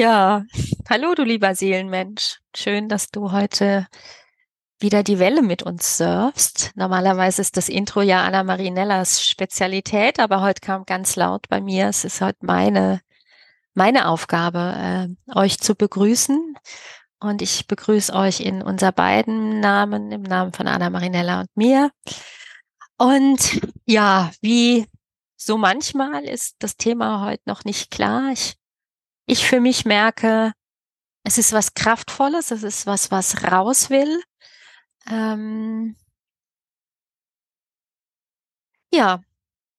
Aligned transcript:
Ja, 0.00 0.46
hallo 0.88 1.12
du 1.14 1.24
lieber 1.24 1.54
Seelenmensch. 1.54 2.38
Schön, 2.56 2.88
dass 2.88 3.10
du 3.10 3.32
heute 3.32 3.86
wieder 4.78 5.02
die 5.02 5.18
Welle 5.18 5.42
mit 5.42 5.62
uns 5.62 5.98
surfst. 5.98 6.70
Normalerweise 6.74 7.42
ist 7.42 7.58
das 7.58 7.68
Intro 7.68 8.00
ja 8.00 8.24
Anna 8.24 8.42
Marinellas 8.42 9.22
Spezialität, 9.22 10.18
aber 10.18 10.40
heute 10.40 10.62
kam 10.62 10.86
ganz 10.86 11.16
laut 11.16 11.50
bei 11.50 11.60
mir. 11.60 11.88
Es 11.88 12.06
ist 12.06 12.22
heute 12.22 12.38
meine, 12.40 13.02
meine 13.74 14.08
Aufgabe, 14.08 14.74
äh, 15.28 15.38
euch 15.38 15.58
zu 15.58 15.74
begrüßen. 15.74 16.54
Und 17.20 17.42
ich 17.42 17.66
begrüße 17.66 18.14
euch 18.14 18.40
in 18.40 18.62
unser 18.62 18.92
beiden 18.92 19.60
Namen, 19.60 20.12
im 20.12 20.22
Namen 20.22 20.54
von 20.54 20.66
Anna 20.66 20.88
Marinella 20.88 21.40
und 21.40 21.50
mir. 21.56 21.90
Und 22.96 23.60
ja, 23.84 24.30
wie 24.40 24.86
so 25.36 25.58
manchmal 25.58 26.24
ist 26.24 26.56
das 26.60 26.78
Thema 26.78 27.22
heute 27.26 27.42
noch 27.44 27.64
nicht 27.64 27.90
klar. 27.90 28.30
Ich 28.32 28.59
ich 29.30 29.46
für 29.46 29.60
mich 29.60 29.84
merke, 29.84 30.52
es 31.22 31.38
ist 31.38 31.52
was 31.52 31.74
Kraftvolles, 31.74 32.50
es 32.50 32.64
ist 32.64 32.86
was, 32.86 33.12
was 33.12 33.44
raus 33.44 33.88
will. 33.88 34.20
Ähm 35.08 35.94
ja, 38.92 39.22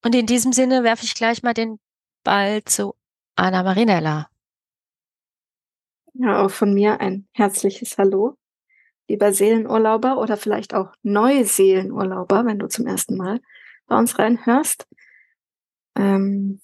und 0.06 0.16
in 0.16 0.26
diesem 0.26 0.54
Sinne 0.54 0.84
werfe 0.84 1.04
ich 1.04 1.16
gleich 1.16 1.44
mal 1.44 1.54
den 1.54 1.80
Ball 2.24 2.64
zu 2.64 2.96
Anna 3.36 3.64
Marinella. 3.64 4.30
Ja, 6.14 6.46
auch 6.46 6.52
von 6.52 6.74
mir 6.74 7.02
ein 7.02 7.28
herzliches 7.34 7.98
Hallo, 7.98 8.38
lieber 9.10 9.34
Seelenurlauber 9.34 10.18
oder 10.18 10.38
vielleicht 10.38 10.74
auch 10.74 10.96
neue 11.04 11.44
Seelenurlauber, 11.44 12.46
wenn 12.46 12.60
du 12.60 12.68
zum 12.68 12.88
ersten 12.88 13.18
Mal 13.18 13.42
bei 13.88 13.98
uns 13.98 14.18
reinhörst. 14.18 14.88
Ähm 15.98 16.62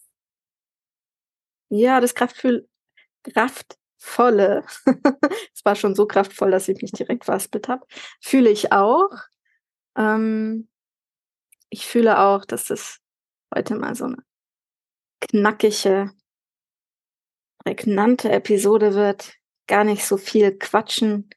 ja, 1.69 2.00
das 2.00 2.16
Kraftgefühl 2.16 2.69
kraftvolle, 3.33 4.66
es 5.53 5.66
war 5.66 5.75
schon 5.75 5.95
so 5.95 6.08
kraftvoll, 6.08 6.52
dass 6.52 6.67
ich 6.67 6.81
mich 6.81 6.92
direkt 6.92 7.25
verhaspelt 7.25 7.67
habe, 7.67 7.86
fühle 8.22 8.50
ich 8.50 8.72
auch. 8.72 9.09
Ähm, 9.95 10.69
ich 11.69 11.86
fühle 11.86 12.19
auch, 12.19 12.45
dass 12.45 12.66
das 12.66 13.00
heute 13.53 13.75
mal 13.75 13.95
so 13.95 14.06
eine 14.06 14.17
knackige, 15.19 16.11
prägnante 17.64 18.31
Episode 18.31 18.94
wird. 18.94 19.34
Gar 19.67 19.84
nicht 19.84 20.06
so 20.06 20.16
viel 20.16 20.58
quatschen, 20.58 21.30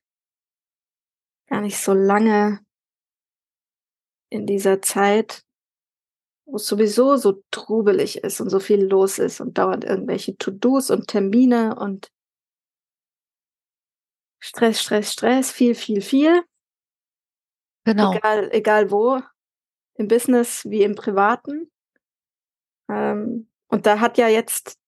gar 1.48 1.60
nicht 1.60 1.78
so 1.78 1.92
lange 1.92 2.64
in 4.28 4.46
dieser 4.46 4.80
Zeit, 4.80 5.42
wo 6.50 6.56
es 6.56 6.66
sowieso 6.66 7.16
so 7.16 7.42
trubelig 7.50 8.18
ist 8.18 8.40
und 8.40 8.50
so 8.50 8.58
viel 8.58 8.84
los 8.84 9.18
ist 9.18 9.40
und 9.40 9.56
dauernd 9.56 9.84
irgendwelche 9.84 10.36
To-Dos 10.36 10.90
und 10.90 11.06
Termine 11.06 11.76
und 11.76 12.10
Stress, 14.40 14.80
Stress, 14.80 15.12
Stress, 15.12 15.52
viel, 15.52 15.74
viel, 15.74 16.00
viel. 16.00 16.42
Genau. 17.84 18.14
Egal, 18.14 18.48
egal 18.52 18.90
wo, 18.90 19.20
im 19.94 20.08
Business 20.08 20.64
wie 20.68 20.82
im 20.82 20.94
Privaten. 20.94 21.70
Ähm, 22.88 23.48
und 23.68 23.86
da 23.86 24.00
hat 24.00 24.18
ja 24.18 24.28
jetzt 24.28 24.78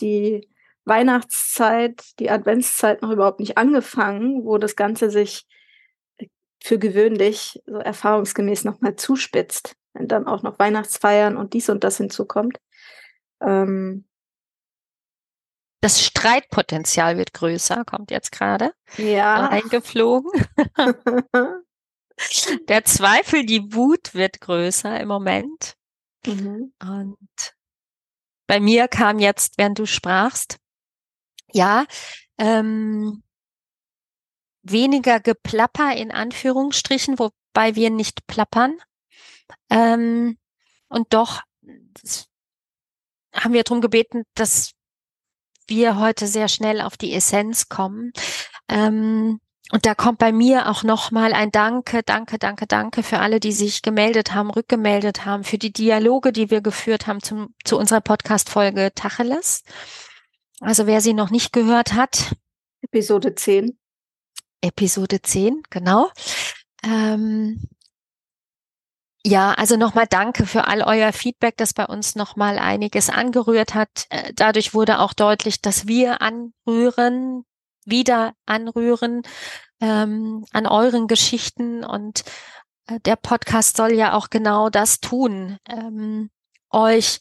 die 0.00 0.50
Weihnachtszeit, 0.84 2.04
die 2.18 2.30
Adventszeit 2.30 3.02
noch 3.02 3.10
überhaupt 3.10 3.40
nicht 3.40 3.56
angefangen, 3.56 4.44
wo 4.44 4.58
das 4.58 4.76
Ganze 4.76 5.10
sich 5.10 5.46
für 6.62 6.78
gewöhnlich 6.78 7.62
so 7.66 7.76
erfahrungsgemäß 7.76 8.64
nochmal 8.64 8.96
zuspitzt 8.96 9.76
wenn 9.96 10.08
dann 10.08 10.26
auch 10.26 10.42
noch 10.42 10.58
Weihnachtsfeiern 10.58 11.36
und 11.36 11.54
dies 11.54 11.68
und 11.68 11.84
das 11.84 11.96
hinzukommt. 11.96 12.58
Ähm, 13.40 14.06
das 15.80 16.04
Streitpotenzial 16.04 17.16
wird 17.16 17.32
größer, 17.32 17.84
kommt 17.84 18.10
jetzt 18.10 18.32
gerade 18.32 18.72
ja. 18.96 19.48
eingeflogen. 19.48 20.30
Der 22.68 22.84
Zweifel, 22.84 23.44
die 23.44 23.74
Wut 23.74 24.14
wird 24.14 24.40
größer 24.40 24.98
im 24.98 25.08
Moment. 25.08 25.74
Mhm. 26.26 26.72
Und 26.80 27.54
bei 28.46 28.58
mir 28.58 28.88
kam 28.88 29.18
jetzt, 29.18 29.58
während 29.58 29.78
du 29.78 29.86
sprachst, 29.86 30.58
ja, 31.52 31.84
ähm, 32.38 33.22
weniger 34.62 35.20
Geplapper 35.20 35.94
in 35.94 36.10
Anführungsstrichen, 36.10 37.18
wobei 37.18 37.74
wir 37.74 37.90
nicht 37.90 38.26
plappern, 38.26 38.78
ähm, 39.70 40.38
und 40.88 41.12
doch 41.12 41.42
haben 43.34 43.52
wir 43.52 43.62
darum 43.64 43.80
gebeten, 43.80 44.24
dass 44.34 44.72
wir 45.66 45.98
heute 45.98 46.26
sehr 46.26 46.48
schnell 46.48 46.80
auf 46.80 46.96
die 46.96 47.12
Essenz 47.12 47.68
kommen. 47.68 48.12
Ähm, 48.68 49.40
und 49.72 49.84
da 49.84 49.96
kommt 49.96 50.18
bei 50.18 50.30
mir 50.30 50.68
auch 50.68 50.84
nochmal 50.84 51.32
ein 51.32 51.50
Danke, 51.50 52.02
Danke, 52.04 52.38
Danke, 52.38 52.66
Danke 52.68 53.02
für 53.02 53.18
alle, 53.18 53.40
die 53.40 53.50
sich 53.50 53.82
gemeldet 53.82 54.32
haben, 54.32 54.50
rückgemeldet 54.50 55.24
haben, 55.24 55.42
für 55.42 55.58
die 55.58 55.72
Dialoge, 55.72 56.32
die 56.32 56.50
wir 56.50 56.60
geführt 56.60 57.08
haben 57.08 57.20
zum, 57.20 57.52
zu 57.64 57.76
unserer 57.76 58.00
Podcast-Folge 58.00 58.92
Tacheles. 58.94 59.64
Also 60.60 60.86
wer 60.86 61.00
sie 61.00 61.14
noch 61.14 61.30
nicht 61.30 61.52
gehört 61.52 61.94
hat. 61.94 62.36
Episode 62.82 63.34
10. 63.34 63.76
Episode 64.60 65.20
10, 65.20 65.62
genau. 65.68 66.10
Ähm, 66.84 67.68
ja, 69.26 69.52
also 69.54 69.76
nochmal 69.76 70.06
danke 70.08 70.46
für 70.46 70.68
all 70.68 70.82
euer 70.82 71.12
Feedback, 71.12 71.56
das 71.56 71.74
bei 71.74 71.84
uns 71.84 72.14
nochmal 72.14 72.58
einiges 72.58 73.10
angerührt 73.10 73.74
hat. 73.74 74.06
Äh, 74.10 74.32
dadurch 74.34 74.72
wurde 74.72 75.00
auch 75.00 75.12
deutlich, 75.14 75.60
dass 75.60 75.88
wir 75.88 76.22
anrühren, 76.22 77.44
wieder 77.84 78.34
anrühren 78.46 79.22
ähm, 79.80 80.44
an 80.52 80.66
euren 80.66 81.08
Geschichten 81.08 81.84
und 81.84 82.22
äh, 82.86 83.00
der 83.00 83.16
Podcast 83.16 83.76
soll 83.76 83.94
ja 83.94 84.14
auch 84.14 84.30
genau 84.30 84.70
das 84.70 85.00
tun, 85.00 85.58
ähm, 85.68 86.30
euch 86.70 87.20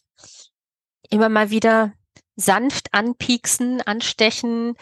immer 1.10 1.30
mal 1.30 1.50
wieder 1.50 1.94
sanft 2.36 2.94
anpieksen, 2.94 3.82
anstechen 3.82 4.76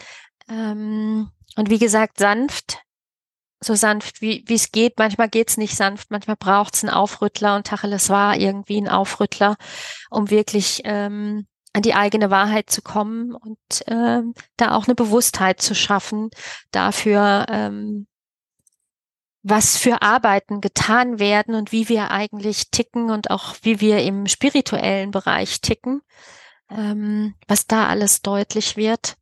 ähm, 0.48 1.30
und 1.56 1.70
wie 1.70 1.78
gesagt 1.78 2.18
sanft 2.18 2.83
so 3.64 3.74
sanft, 3.74 4.20
wie 4.20 4.44
es 4.48 4.72
geht. 4.72 4.98
Manchmal 4.98 5.28
geht's 5.28 5.56
nicht 5.56 5.76
sanft, 5.76 6.10
manchmal 6.10 6.36
braucht's 6.36 6.84
einen 6.84 6.92
Aufrüttler 6.92 7.56
und 7.56 7.66
Tacheles 7.66 8.08
war 8.08 8.36
irgendwie 8.36 8.80
ein 8.80 8.88
Aufrüttler, 8.88 9.56
um 10.10 10.30
wirklich 10.30 10.82
ähm, 10.84 11.46
an 11.74 11.82
die 11.82 11.94
eigene 11.94 12.30
Wahrheit 12.30 12.70
zu 12.70 12.82
kommen 12.82 13.34
und 13.34 13.58
ähm, 13.88 14.34
da 14.56 14.76
auch 14.76 14.86
eine 14.86 14.94
Bewusstheit 14.94 15.60
zu 15.60 15.74
schaffen 15.74 16.30
dafür, 16.70 17.46
ähm, 17.48 18.06
was 19.42 19.76
für 19.76 20.00
Arbeiten 20.00 20.60
getan 20.60 21.18
werden 21.18 21.54
und 21.54 21.72
wie 21.72 21.88
wir 21.88 22.10
eigentlich 22.10 22.70
ticken 22.70 23.10
und 23.10 23.30
auch 23.30 23.56
wie 23.62 23.80
wir 23.80 24.02
im 24.02 24.26
spirituellen 24.26 25.10
Bereich 25.10 25.60
ticken, 25.60 26.00
ähm, 26.70 27.34
was 27.46 27.66
da 27.66 27.88
alles 27.88 28.22
deutlich 28.22 28.76
wird. 28.76 29.16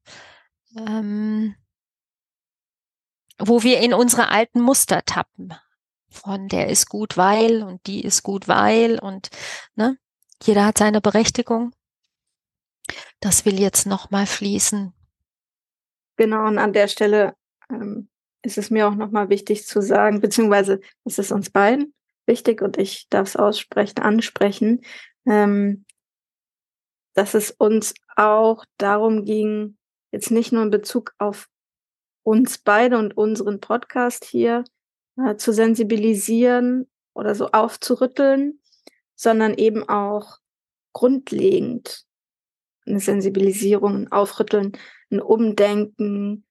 Ähm, 0.77 1.57
wo 3.45 3.63
wir 3.63 3.81
in 3.81 3.95
unsere 3.95 4.29
alten 4.29 4.61
Muster 4.61 5.03
tappen. 5.05 5.55
Von 6.11 6.49
der 6.49 6.69
ist 6.69 6.89
gut, 6.89 7.17
weil 7.17 7.63
und 7.63 7.87
die 7.87 8.05
ist 8.05 8.23
gut, 8.23 8.47
weil 8.47 8.99
und 8.99 9.31
ne, 9.75 9.99
jeder 10.43 10.67
hat 10.67 10.79
seine 10.79 11.01
Berechtigung. 11.01 11.73
Das 13.21 13.45
will 13.47 13.59
jetzt 13.59 13.87
nochmal 13.87 14.27
fließen. 14.27 14.93
Genau, 16.17 16.47
und 16.47 16.59
an 16.59 16.73
der 16.73 16.89
Stelle 16.89 17.35
ähm, 17.71 18.09
ist 18.43 18.59
es 18.59 18.71
mir 18.71 18.89
auch 18.89 18.95
nochmal 18.95 19.29
wichtig 19.31 19.67
zu 19.67 19.81
sagen, 19.81 20.21
beziehungsweise 20.21 20.81
es 21.05 21.19
ist 21.19 21.33
uns 21.33 21.51
beiden 21.51 21.95
wichtig 22.27 22.63
und 22.63 22.77
ich 22.77 23.09
darf 23.09 23.29
es 23.29 23.37
aussprechen, 23.37 24.01
ansprechen, 24.01 24.83
ähm, 25.27 25.85
dass 27.15 27.35
es 27.35 27.51
uns 27.51 27.95
auch 28.17 28.65
darum 28.79 29.25
ging, 29.25 29.77
jetzt 30.13 30.31
nicht 30.31 30.53
nur 30.53 30.63
in 30.63 30.71
Bezug 30.71 31.15
auf 31.19 31.49
uns 32.23 32.59
beide 32.59 32.99
und 32.99 33.17
unseren 33.17 33.61
Podcast 33.61 34.25
hier 34.25 34.65
äh, 35.17 35.37
zu 35.37 35.53
sensibilisieren 35.53 36.89
oder 37.15 37.35
so 37.35 37.49
aufzurütteln, 37.51 38.61
sondern 39.15 39.55
eben 39.55 39.89
auch 39.89 40.39
grundlegend 40.93 42.05
eine 42.87 43.01
Sensibilisierung, 43.01 43.97
ein 43.97 44.13
Aufrütteln, 44.13 44.73
ein 45.11 45.21
Umdenken, 45.21 46.45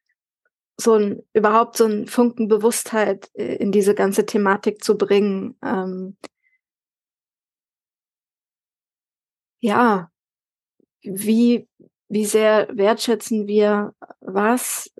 so 0.80 0.94
ein, 0.94 1.22
überhaupt 1.34 1.78
so 1.78 1.86
ein 1.86 2.08
Funken 2.08 2.48
Bewusstheit 2.48 3.30
äh, 3.34 3.56
in 3.56 3.72
diese 3.72 3.94
ganze 3.96 4.26
Thematik 4.26 4.84
zu 4.84 4.98
bringen. 4.98 5.58
Ähm, 5.64 6.18
ja, 9.60 10.10
wie, 11.02 11.68
wie 12.10 12.26
sehr 12.26 12.68
wertschätzen 12.72 13.48
wir 13.48 13.94
was? 14.20 14.92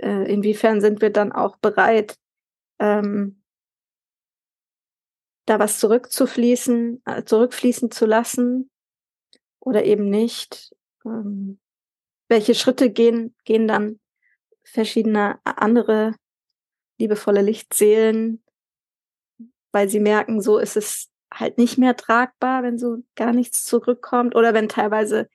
Äh, 0.00 0.32
inwiefern 0.32 0.80
sind 0.80 1.00
wir 1.02 1.10
dann 1.10 1.32
auch 1.32 1.56
bereit, 1.56 2.16
ähm, 2.78 3.42
da 5.46 5.58
was 5.58 5.78
zurückzufließen, 5.78 7.02
äh, 7.04 7.24
zurückfließen 7.24 7.90
zu 7.90 8.06
lassen 8.06 8.70
oder 9.58 9.84
eben 9.84 10.08
nicht? 10.08 10.74
Ähm, 11.04 11.58
welche 12.28 12.54
Schritte 12.54 12.90
gehen, 12.90 13.34
gehen 13.44 13.68
dann 13.68 14.00
verschiedene 14.62 15.40
andere 15.44 16.14
liebevolle 16.98 17.42
Lichtseelen, 17.42 18.42
weil 19.72 19.88
sie 19.88 20.00
merken, 20.00 20.40
so 20.40 20.58
ist 20.58 20.76
es 20.76 21.10
halt 21.32 21.58
nicht 21.58 21.78
mehr 21.78 21.96
tragbar, 21.96 22.62
wenn 22.62 22.78
so 22.78 22.98
gar 23.16 23.32
nichts 23.32 23.64
zurückkommt 23.64 24.34
oder 24.34 24.54
wenn 24.54 24.68
teilweise 24.68 25.28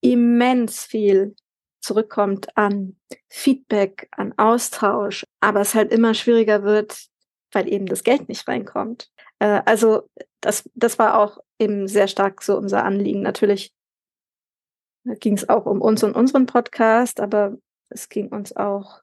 immens 0.00 0.84
viel 0.84 1.34
zurückkommt 1.80 2.56
an 2.56 2.96
Feedback, 3.28 4.08
an 4.12 4.34
Austausch, 4.36 5.24
aber 5.40 5.60
es 5.60 5.74
halt 5.74 5.92
immer 5.92 6.14
schwieriger 6.14 6.62
wird, 6.62 7.06
weil 7.52 7.68
eben 7.72 7.86
das 7.86 8.04
Geld 8.04 8.28
nicht 8.28 8.46
reinkommt. 8.48 9.10
Äh, 9.38 9.62
also 9.64 10.08
das, 10.40 10.68
das 10.74 10.98
war 10.98 11.18
auch 11.18 11.38
eben 11.58 11.88
sehr 11.88 12.08
stark 12.08 12.42
so 12.42 12.56
unser 12.56 12.84
Anliegen. 12.84 13.22
Natürlich 13.22 13.72
ging 15.04 15.34
es 15.34 15.48
auch 15.48 15.66
um 15.66 15.80
uns 15.80 16.02
und 16.02 16.14
unseren 16.14 16.46
Podcast, 16.46 17.20
aber 17.20 17.56
es 17.88 18.08
ging 18.08 18.28
uns 18.28 18.54
auch 18.54 19.02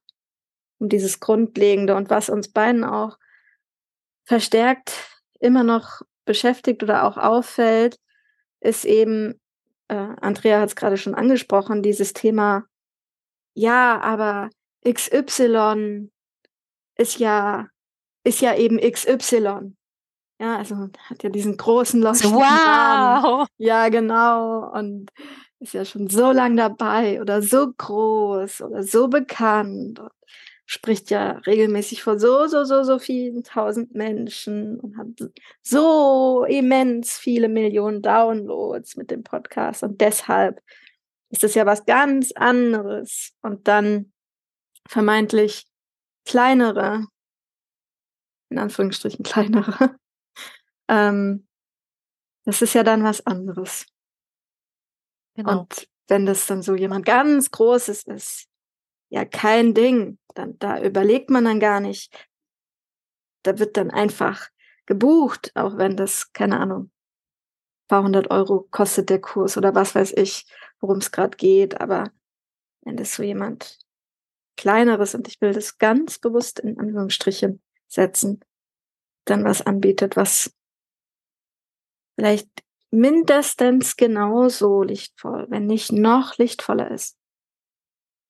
um 0.79 0.89
dieses 0.89 1.19
Grundlegende 1.19 1.95
und 1.95 2.09
was 2.09 2.29
uns 2.29 2.51
beiden 2.51 2.83
auch 2.83 3.17
verstärkt 4.25 5.21
immer 5.39 5.63
noch 5.63 6.01
beschäftigt 6.25 6.83
oder 6.83 7.03
auch 7.03 7.17
auffällt, 7.17 7.99
ist 8.59 8.85
eben, 8.85 9.39
äh, 9.87 10.15
Andrea 10.21 10.59
hat 10.61 10.69
es 10.69 10.75
gerade 10.75 10.97
schon 10.97 11.15
angesprochen, 11.15 11.81
dieses 11.81 12.13
Thema, 12.13 12.65
ja, 13.55 13.99
aber 14.01 14.49
XY 14.87 16.09
ist 16.97 17.19
ja, 17.19 17.67
ist 18.23 18.41
ja 18.41 18.55
eben 18.55 18.79
XY. 18.79 19.75
Ja, 20.39 20.57
also 20.57 20.89
hat 21.09 21.23
ja 21.23 21.29
diesen 21.29 21.55
großen 21.55 22.01
leuchtenden 22.01 22.37
Wow! 22.39 23.47
Ja, 23.57 23.87
genau. 23.87 24.69
Und 24.71 25.09
ist 25.59 25.73
ja 25.73 25.85
schon 25.85 26.09
so 26.09 26.31
lang 26.31 26.57
dabei 26.57 27.21
oder 27.21 27.41
so 27.41 27.71
groß 27.71 28.61
oder 28.61 28.83
so 28.83 29.07
bekannt 29.07 29.99
und 29.99 30.11
spricht 30.65 31.11
ja 31.11 31.33
regelmäßig 31.45 32.01
vor 32.01 32.19
so, 32.19 32.47
so, 32.47 32.63
so, 32.63 32.83
so 32.83 32.97
vielen 32.97 33.43
tausend 33.43 33.93
Menschen 33.93 34.79
und 34.79 34.97
hat 34.97 35.07
so 35.61 36.43
immens 36.45 37.17
viele 37.17 37.49
Millionen 37.49 38.01
Downloads 38.01 38.95
mit 38.95 39.11
dem 39.11 39.23
Podcast 39.23 39.83
und 39.83 40.01
deshalb 40.01 40.61
ist 41.29 41.43
es 41.43 41.53
ja 41.53 41.65
was 41.65 41.85
ganz 41.85 42.31
anderes 42.31 43.33
und 43.41 43.67
dann 43.67 44.11
vermeintlich 44.87 45.67
kleinere, 46.25 47.05
in 48.49 48.57
Anführungsstrichen 48.57 49.23
kleinere, 49.23 49.95
ähm, 50.87 51.47
das 52.45 52.61
ist 52.61 52.73
ja 52.73 52.83
dann 52.83 53.03
was 53.03 53.25
anderes. 53.25 53.85
Genau. 55.35 55.61
Und 55.61 55.87
wenn 56.07 56.25
das 56.25 56.45
dann 56.47 56.61
so 56.61 56.75
jemand 56.75 57.05
ganz 57.05 57.51
Großes 57.51 58.03
ist, 58.03 58.47
ja, 59.15 59.23
kein 59.23 59.73
Ding. 59.73 60.19
Dann, 60.33 60.59
da 60.59 60.81
überlegt 60.81 61.29
man 61.29 61.45
dann 61.45 61.61
gar 61.61 61.79
nicht. 61.79 62.13
Da 63.43 63.57
wird 63.59 63.77
dann 63.77 63.89
einfach 63.89 64.49
gebucht, 64.85 65.51
auch 65.55 65.77
wenn 65.77 65.95
das, 65.95 66.33
keine 66.33 66.59
Ahnung, 66.59 66.91
paar 67.87 68.03
hundert 68.03 68.29
Euro 68.29 68.67
kostet 68.71 69.09
der 69.09 69.21
Kurs 69.21 69.57
oder 69.57 69.73
was 69.73 69.95
weiß 69.95 70.13
ich, 70.17 70.45
worum 70.81 70.97
es 70.97 71.11
gerade 71.11 71.37
geht. 71.37 71.79
Aber 71.79 72.11
wenn 72.81 72.97
das 72.97 73.15
so 73.15 73.23
jemand 73.23 73.79
Kleineres, 74.57 75.15
und 75.15 75.29
ich 75.29 75.39
will 75.39 75.53
das 75.53 75.77
ganz 75.77 76.19
bewusst 76.19 76.59
in 76.59 76.77
Anführungsstrichen 76.77 77.61
setzen, 77.87 78.41
dann 79.23 79.45
was 79.45 79.61
anbietet, 79.61 80.17
was 80.17 80.53
vielleicht 82.15 82.49
mindestens 82.91 83.95
genauso 83.95 84.83
lichtvoll, 84.83 85.45
wenn 85.49 85.67
nicht 85.67 85.93
noch 85.93 86.37
lichtvoller 86.37 86.91
ist. 86.91 87.17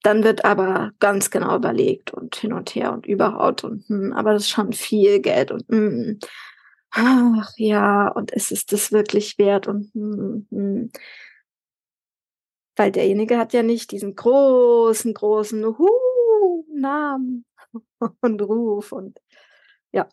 Dann 0.06 0.24
wird 0.24 0.46
aber 0.46 0.92
ganz 1.00 1.32
genau 1.32 1.56
überlegt 1.56 2.14
und 2.14 2.36
hin 2.36 2.54
und 2.54 2.76
her 2.76 2.94
und 2.94 3.08
überhaupt 3.08 3.64
und 3.64 3.90
hm, 3.90 4.14
aber 4.14 4.34
das 4.34 4.44
ist 4.44 4.50
schon 4.52 4.72
viel 4.72 5.20
Geld 5.20 5.50
und 5.50 5.68
hm, 5.68 6.20
ach 6.92 7.52
ja, 7.58 8.10
und 8.10 8.30
ist 8.30 8.52
es 8.52 8.68
das 8.68 8.92
wirklich 8.92 9.40
wert 9.40 9.66
und 9.68 9.92
hm, 9.96 10.46
hm. 10.52 10.92
weil 12.76 12.92
derjenige 12.92 13.40
hat 13.40 13.54
ja 13.54 13.64
nicht 13.64 13.90
diesen 13.90 14.16
großen, 14.16 15.12
großen 15.12 15.66
Hu 15.76 15.90
Namen 16.72 17.44
und 18.22 18.42
Ruf 18.44 18.92
und 18.92 19.20
ja, 19.92 20.08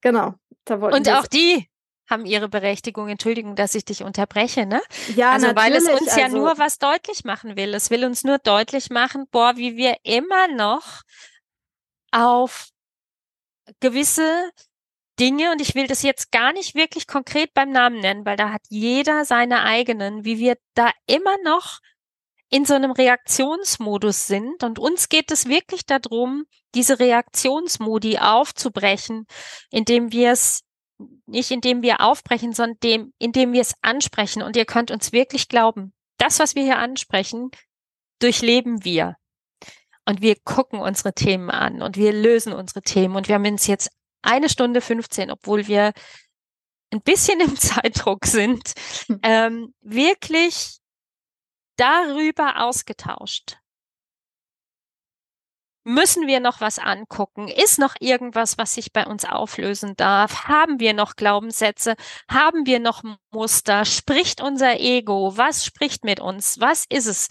genau. 0.00 0.36
und 0.70 1.06
auch 1.10 1.26
die 1.26 1.68
haben 2.10 2.26
ihre 2.26 2.48
Berechtigung. 2.48 3.08
Entschuldigung, 3.08 3.56
dass 3.56 3.74
ich 3.74 3.84
dich 3.84 4.02
unterbreche, 4.02 4.66
ne? 4.66 4.82
Ja, 5.14 5.32
also 5.32 5.54
weil 5.54 5.74
es 5.74 5.88
uns 5.88 6.08
also, 6.08 6.20
ja 6.20 6.28
nur 6.28 6.58
was 6.58 6.78
deutlich 6.78 7.24
machen 7.24 7.56
will. 7.56 7.72
Es 7.72 7.90
will 7.90 8.04
uns 8.04 8.24
nur 8.24 8.38
deutlich 8.38 8.90
machen, 8.90 9.26
boah, 9.30 9.56
wie 9.56 9.76
wir 9.76 9.96
immer 10.02 10.48
noch 10.48 11.02
auf 12.10 12.68
gewisse 13.78 14.50
Dinge, 15.20 15.52
und 15.52 15.60
ich 15.60 15.74
will 15.74 15.86
das 15.86 16.02
jetzt 16.02 16.32
gar 16.32 16.52
nicht 16.52 16.74
wirklich 16.74 17.06
konkret 17.06 17.52
beim 17.54 17.70
Namen 17.70 18.00
nennen, 18.00 18.24
weil 18.24 18.36
da 18.36 18.50
hat 18.50 18.62
jeder 18.68 19.24
seine 19.24 19.62
eigenen, 19.62 20.24
wie 20.24 20.38
wir 20.38 20.56
da 20.74 20.90
immer 21.06 21.36
noch 21.44 21.78
in 22.48 22.64
so 22.64 22.74
einem 22.74 22.90
Reaktionsmodus 22.90 24.26
sind. 24.26 24.64
Und 24.64 24.78
uns 24.78 25.08
geht 25.08 25.30
es 25.30 25.46
wirklich 25.46 25.86
darum, 25.86 26.46
diese 26.74 26.98
Reaktionsmodi 26.98 28.18
aufzubrechen, 28.18 29.26
indem 29.70 30.10
wir 30.10 30.32
es 30.32 30.62
nicht 31.26 31.50
indem 31.50 31.82
wir 31.82 32.00
aufbrechen, 32.00 32.52
sondern 32.52 32.78
dem, 32.80 33.12
indem 33.18 33.52
wir 33.52 33.60
es 33.60 33.74
ansprechen. 33.82 34.42
Und 34.42 34.56
ihr 34.56 34.64
könnt 34.64 34.90
uns 34.90 35.12
wirklich 35.12 35.48
glauben, 35.48 35.92
das, 36.18 36.38
was 36.38 36.54
wir 36.54 36.62
hier 36.62 36.78
ansprechen, 36.78 37.50
durchleben 38.20 38.84
wir. 38.84 39.16
Und 40.06 40.22
wir 40.22 40.36
gucken 40.44 40.80
unsere 40.80 41.14
Themen 41.14 41.50
an 41.50 41.82
und 41.82 41.96
wir 41.96 42.12
lösen 42.12 42.52
unsere 42.52 42.82
Themen. 42.82 43.16
Und 43.16 43.28
wir 43.28 43.36
haben 43.36 43.46
uns 43.46 43.66
jetzt 43.66 43.90
eine 44.22 44.48
Stunde 44.48 44.80
15, 44.80 45.30
obwohl 45.30 45.66
wir 45.66 45.92
ein 46.92 47.02
bisschen 47.02 47.40
im 47.40 47.56
Zeitdruck 47.58 48.26
sind, 48.26 48.72
hm. 49.06 49.20
ähm, 49.22 49.74
wirklich 49.80 50.78
darüber 51.76 52.62
ausgetauscht, 52.64 53.56
Müssen 55.84 56.26
wir 56.26 56.40
noch 56.40 56.60
was 56.60 56.78
angucken? 56.78 57.48
Ist 57.48 57.78
noch 57.78 57.94
irgendwas, 58.00 58.58
was 58.58 58.74
sich 58.74 58.92
bei 58.92 59.06
uns 59.06 59.24
auflösen 59.24 59.96
darf? 59.96 60.44
Haben 60.46 60.78
wir 60.78 60.92
noch 60.92 61.16
Glaubenssätze? 61.16 61.94
Haben 62.30 62.66
wir 62.66 62.80
noch 62.80 63.02
Muster? 63.30 63.86
Spricht 63.86 64.42
unser 64.42 64.78
Ego? 64.78 65.36
Was 65.36 65.64
spricht 65.64 66.04
mit 66.04 66.20
uns? 66.20 66.60
Was 66.60 66.84
ist 66.90 67.06
es? 67.06 67.28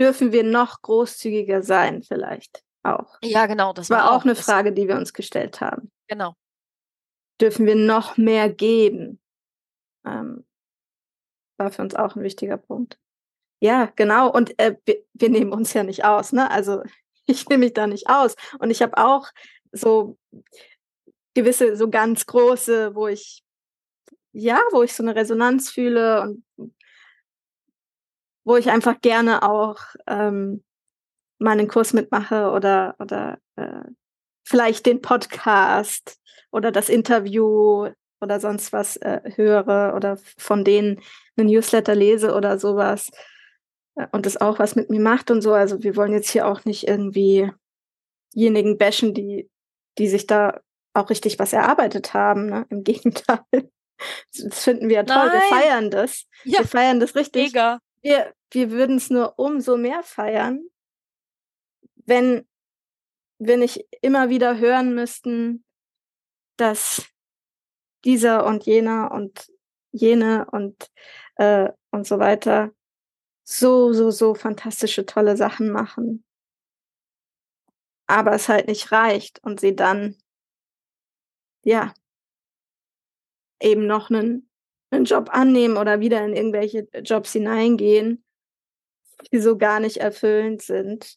Dürfen 0.00 0.32
wir 0.32 0.42
noch 0.42 0.82
großzügiger 0.82 1.62
sein, 1.62 2.02
vielleicht 2.02 2.64
auch? 2.82 3.16
Ja, 3.22 3.46
genau. 3.46 3.72
Das 3.72 3.90
war, 3.90 3.98
war 3.98 4.12
auch 4.12 4.24
eine 4.24 4.34
Frage, 4.34 4.72
die 4.72 4.88
wir 4.88 4.96
uns 4.96 5.12
gestellt 5.12 5.60
haben. 5.60 5.92
Genau. 6.08 6.34
Dürfen 7.40 7.66
wir 7.66 7.76
noch 7.76 8.16
mehr 8.16 8.50
geben? 8.50 9.20
Ähm, 10.04 10.44
war 11.58 11.70
für 11.70 11.82
uns 11.82 11.94
auch 11.94 12.16
ein 12.16 12.24
wichtiger 12.24 12.56
Punkt. 12.56 12.98
Ja, 13.60 13.92
genau. 13.94 14.28
Und 14.28 14.58
äh, 14.58 14.76
wir, 14.84 15.04
wir 15.12 15.30
nehmen 15.30 15.52
uns 15.52 15.72
ja 15.72 15.84
nicht 15.84 16.04
aus. 16.04 16.32
Ne? 16.32 16.50
Also 16.50 16.82
ich 17.26 17.48
nehme 17.48 17.64
mich 17.64 17.74
da 17.74 17.86
nicht 17.86 18.08
aus. 18.08 18.34
Und 18.58 18.70
ich 18.70 18.82
habe 18.82 18.96
auch 18.98 19.28
so 19.72 20.18
gewisse, 21.34 21.76
so 21.76 21.88
ganz 21.88 22.26
große, 22.26 22.94
wo 22.94 23.08
ich, 23.08 23.42
ja, 24.32 24.60
wo 24.72 24.82
ich 24.82 24.92
so 24.92 25.02
eine 25.02 25.14
Resonanz 25.14 25.70
fühle 25.70 26.22
und 26.22 26.44
wo 28.44 28.56
ich 28.56 28.70
einfach 28.70 29.00
gerne 29.00 29.42
auch 29.42 29.78
ähm, 30.06 30.64
meinen 31.38 31.68
Kurs 31.68 31.92
mitmache 31.92 32.50
oder, 32.50 32.96
oder 32.98 33.38
äh, 33.56 33.84
vielleicht 34.44 34.86
den 34.86 35.00
Podcast 35.00 36.18
oder 36.50 36.72
das 36.72 36.88
Interview 36.88 37.88
oder 38.20 38.40
sonst 38.40 38.72
was 38.72 38.96
äh, 38.98 39.20
höre 39.34 39.94
oder 39.96 40.16
von 40.38 40.64
denen 40.64 41.00
eine 41.36 41.50
Newsletter 41.50 41.94
lese 41.94 42.34
oder 42.34 42.58
sowas. 42.58 43.10
Und 44.10 44.24
das 44.24 44.38
auch 44.38 44.58
was 44.58 44.74
mit 44.74 44.88
mir 44.90 45.00
macht 45.00 45.30
und 45.30 45.42
so. 45.42 45.52
Also 45.52 45.82
wir 45.82 45.96
wollen 45.96 46.12
jetzt 46.12 46.30
hier 46.30 46.46
auch 46.46 46.64
nicht 46.64 46.88
irgendwie 46.88 47.50
diejenigen 48.34 48.78
bashen, 48.78 49.12
die, 49.12 49.50
die 49.98 50.08
sich 50.08 50.26
da 50.26 50.60
auch 50.94 51.10
richtig 51.10 51.38
was 51.38 51.52
erarbeitet 51.52 52.14
haben. 52.14 52.46
Ne? 52.46 52.66
Im 52.70 52.84
Gegenteil. 52.84 53.38
Das 54.34 54.64
finden 54.64 54.88
wir 54.88 55.04
toll. 55.04 55.16
Nein. 55.26 55.32
Wir 55.32 55.58
feiern 55.58 55.90
das. 55.90 56.26
Ja, 56.44 56.60
Wir 56.60 56.66
feiern 56.66 57.00
das 57.00 57.14
richtig. 57.14 57.52
mega. 57.52 57.80
Wir, 58.00 58.32
wir 58.50 58.70
würden 58.70 58.96
es 58.96 59.10
nur 59.10 59.38
umso 59.38 59.76
mehr 59.76 60.02
feiern, 60.02 60.64
wenn 62.04 62.48
wir 63.38 63.56
nicht 63.56 63.86
immer 64.00 64.28
wieder 64.28 64.58
hören 64.58 64.94
müssten, 64.94 65.64
dass 66.56 67.06
dieser 68.04 68.44
und 68.46 68.64
jener 68.64 69.12
und 69.12 69.52
jene 69.92 70.46
und, 70.50 70.90
äh, 71.36 71.70
und 71.90 72.06
so 72.06 72.18
weiter 72.18 72.72
so, 73.58 73.92
so, 73.92 74.10
so 74.10 74.34
fantastische, 74.34 75.06
tolle 75.06 75.36
Sachen 75.36 75.70
machen. 75.70 76.24
Aber 78.06 78.32
es 78.32 78.48
halt 78.48 78.68
nicht 78.68 78.92
reicht 78.92 79.42
und 79.42 79.60
sie 79.60 79.74
dann, 79.74 80.16
ja, 81.64 81.94
eben 83.60 83.86
noch 83.86 84.10
einen, 84.10 84.50
einen 84.90 85.04
Job 85.04 85.30
annehmen 85.32 85.76
oder 85.76 86.00
wieder 86.00 86.24
in 86.24 86.34
irgendwelche 86.34 86.88
Jobs 87.02 87.32
hineingehen, 87.32 88.24
die 89.32 89.40
so 89.40 89.56
gar 89.56 89.80
nicht 89.80 89.98
erfüllend 89.98 90.62
sind. 90.62 91.16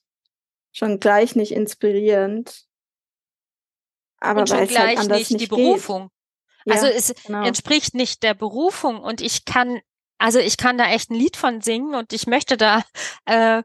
Schon 0.72 1.00
gleich 1.00 1.36
nicht 1.36 1.52
inspirierend. 1.52 2.66
Aber 4.20 4.42
Und 4.42 4.50
schon 4.50 4.60
halt 4.60 4.70
gleich 4.70 5.00
anders 5.00 5.18
nicht 5.18 5.32
die 5.32 5.38
geht. 5.38 5.50
Berufung. 5.50 6.12
Also 6.68 6.88
Ja, 6.88 6.94
es 6.94 7.14
genau. 7.26 7.46
entspricht 7.46 7.94
nicht 7.94 8.24
der 8.24 8.34
Berufung 8.34 9.00
und 9.00 9.22
ich 9.22 9.46
kann, 9.46 9.82
also 10.18 10.40
ich 10.40 10.58
kann 10.58 10.78
da 10.78 10.90
echt 10.90 11.12
ein 11.12 11.16
Lied 11.16 11.38
von 11.38 11.62
singen 11.62 11.96
und 11.96 12.14
ich 12.14 12.28
möchte 12.28 12.58
da 12.58 12.84
äh, 13.26 13.64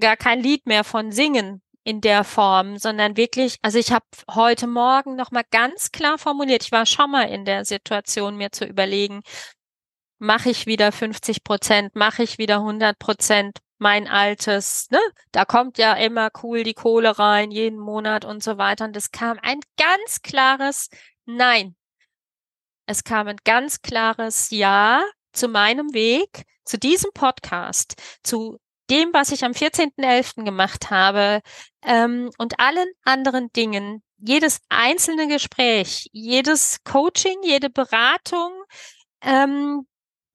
gar 0.00 0.16
kein 0.16 0.40
Lied 0.40 0.66
mehr 0.66 0.84
von 0.84 1.12
singen 1.12 1.62
in 1.84 2.00
der 2.00 2.24
Form, 2.24 2.78
sondern 2.78 3.16
wirklich, 3.16 3.58
also 3.62 3.78
ich 3.78 3.92
habe 3.92 4.06
heute 4.30 4.66
Morgen 4.66 5.16
noch 5.16 5.30
mal 5.30 5.44
ganz 5.50 5.92
klar 5.92 6.18
formuliert, 6.18 6.64
ich 6.64 6.72
war 6.72 6.86
schon 6.86 7.10
mal 7.10 7.28
in 7.28 7.44
der 7.44 7.64
Situation, 7.64 8.36
mir 8.36 8.52
zu 8.52 8.64
überlegen, 8.64 9.20
mache 10.18 10.50
ich 10.50 10.66
wieder 10.66 10.92
50 10.92 11.44
Prozent, 11.44 11.94
mache 11.94 12.22
ich 12.22 12.38
wieder 12.38 12.56
100 12.56 12.98
Prozent 12.98 13.58
mein 13.78 14.08
altes, 14.08 14.88
ne? 14.90 15.00
Da 15.32 15.44
kommt 15.44 15.78
ja 15.78 15.94
immer 15.94 16.30
cool 16.42 16.62
die 16.62 16.74
Kohle 16.74 17.18
rein, 17.18 17.50
jeden 17.50 17.78
Monat 17.78 18.24
und 18.24 18.42
so 18.42 18.56
weiter. 18.56 18.86
Und 18.86 18.96
es 18.96 19.10
kam 19.10 19.38
ein 19.42 19.60
ganz 19.76 20.22
klares 20.22 20.88
Nein. 21.26 21.76
Es 22.86 23.04
kam 23.04 23.28
ein 23.28 23.38
ganz 23.44 23.82
klares 23.82 24.50
Ja 24.50 25.02
zu 25.34 25.48
meinem 25.48 25.92
Weg, 25.92 26.44
zu 26.64 26.78
diesem 26.78 27.10
Podcast, 27.12 27.94
zu 28.22 28.58
dem, 28.90 29.12
was 29.12 29.32
ich 29.32 29.44
am 29.44 29.52
14.11. 29.52 30.44
gemacht 30.44 30.90
habe 30.90 31.40
ähm, 31.82 32.30
und 32.38 32.60
allen 32.60 32.88
anderen 33.04 33.50
Dingen. 33.52 34.02
Jedes 34.18 34.60
einzelne 34.68 35.26
Gespräch, 35.26 36.08
jedes 36.12 36.82
Coaching, 36.84 37.36
jede 37.42 37.70
Beratung, 37.70 38.52
ähm, 39.22 39.86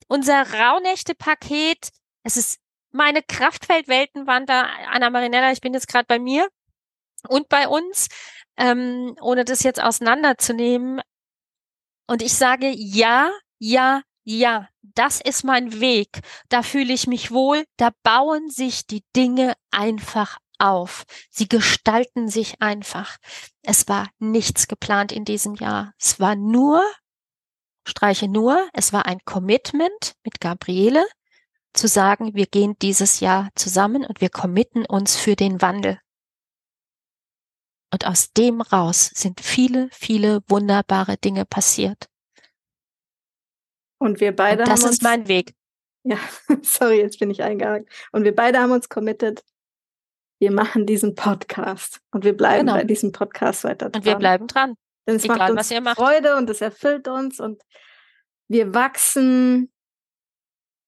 unser 0.08 0.54
Rauhnächte-Paket. 0.54 1.90
Es 2.24 2.38
ist 2.38 2.60
meine 2.92 3.22
Kraftfeldweltenwander, 3.24 4.68
Anna 4.90 5.10
Marinella, 5.10 5.52
ich 5.52 5.62
bin 5.62 5.74
jetzt 5.74 5.88
gerade 5.88 6.06
bei 6.08 6.20
mir 6.20 6.48
und 7.28 7.50
bei 7.50 7.68
uns, 7.68 8.08
ähm, 8.58 9.16
ohne 9.22 9.46
das 9.46 9.64
jetzt 9.64 9.82
auseinanderzunehmen. 9.82 11.02
Und 12.08 12.22
ich 12.22 12.34
sage 12.34 12.70
ja, 12.76 13.32
ja, 13.60 14.02
ja, 14.30 14.70
das 14.82 15.22
ist 15.22 15.44
mein 15.44 15.80
Weg. 15.80 16.20
Da 16.50 16.62
fühle 16.62 16.94
ich 16.94 17.08
mich 17.08 17.32
wohl. 17.32 17.66
Da 17.78 17.90
bauen 18.04 18.52
sich 18.52 18.86
die 18.86 19.04
Dinge 19.16 19.56
einfach 19.72 20.38
auf. 20.60 21.06
Sie 21.32 21.48
gestalten 21.48 22.30
sich 22.30 22.62
einfach. 22.62 23.18
Es 23.64 23.88
war 23.88 24.08
nichts 24.20 24.68
geplant 24.68 25.12
in 25.12 25.26
diesem 25.26 25.56
Jahr. 25.56 25.94
Es 25.98 26.20
war 26.20 26.36
nur, 26.36 26.84
streiche 27.88 28.28
nur, 28.28 28.70
es 28.74 28.94
war 28.94 29.08
ein 29.08 29.20
Commitment 29.26 30.14
mit 30.24 30.40
Gabriele 30.40 31.04
zu 31.74 31.88
sagen, 31.88 32.36
wir 32.36 32.46
gehen 32.46 32.76
dieses 32.84 33.22
Jahr 33.22 33.50
zusammen 33.56 34.06
und 34.06 34.22
wir 34.22 34.30
committen 34.30 34.86
uns 34.86 35.16
für 35.16 35.36
den 35.36 35.60
Wandel. 35.60 36.00
Und 37.92 38.06
aus 38.06 38.32
dem 38.34 38.62
raus 38.62 39.10
sind 39.16 39.42
viele, 39.42 39.90
viele 39.92 40.42
wunderbare 40.48 41.18
Dinge 41.18 41.46
passiert. 41.46 42.09
Und 44.00 44.20
wir 44.20 44.36
beide 44.36 44.64
Und 44.64 44.70
das 44.70 44.80
haben 44.82 44.88
uns, 44.88 44.96
ist 44.98 45.04
mein 45.04 45.28
Weg. 45.28 45.54
ja, 46.04 46.18
sorry, 46.64 47.00
jetzt 47.00 47.20
bin 47.20 47.30
ich 47.30 47.44
eingehakt. 47.44 47.90
Und 48.12 48.24
wir 48.24 48.34
beide 48.36 48.60
haben 48.60 48.72
uns 48.72 48.90
committed, 48.90 49.44
wir 50.40 50.52
machen 50.52 50.86
diesen 50.86 51.16
Podcast 51.16 52.00
und 52.12 52.24
wir 52.24 52.36
bleiben 52.36 52.68
Genau. 52.68 52.78
bei 52.80 52.86
diesem 52.86 53.12
Podcast 53.12 53.64
weiter 53.66 53.88
Und 53.88 54.06
wir 54.06 54.14
dran. 54.14 54.20
bleiben 54.20 54.48
dran. 54.48 54.76
Denn 55.08 55.18
es 55.18 55.26
egal, 55.26 55.38
macht 55.38 55.50
uns 55.52 55.60
was 55.60 55.72
ihr 55.72 55.82
macht. 55.82 55.98
Freude 55.98 56.36
und 56.38 56.50
es 56.50 56.62
erfüllt 56.62 57.08
uns 57.08 57.40
und 57.40 57.62
wir 58.48 58.74
wachsen. 58.74 59.72